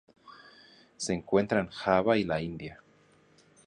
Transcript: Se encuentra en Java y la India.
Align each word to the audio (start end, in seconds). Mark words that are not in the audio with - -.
Se 0.97 1.13
encuentra 1.13 1.59
en 1.59 1.67
Java 1.69 2.17
y 2.17 2.23
la 2.23 2.41
India. 2.41 2.81